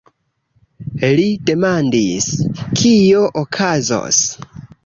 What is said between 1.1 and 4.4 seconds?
Li demandis: "Kio okazos?